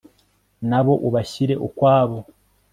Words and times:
na 0.69 0.79
bo 0.85 0.93
ubashyire 1.07 1.53
ukwabo 1.67 2.17